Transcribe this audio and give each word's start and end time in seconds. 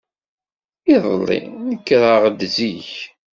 Iḍelli, 0.93 1.39
nekreɣ-d 1.69 2.39
zik. 2.55 2.91